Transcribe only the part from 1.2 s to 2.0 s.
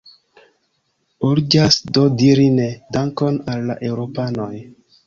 Urĝas